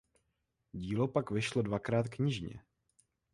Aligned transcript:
Dílo 0.73 1.07
pak 1.07 1.31
vyšlo 1.31 1.61
dvakrát 1.61 2.09
knižně. 2.09 2.61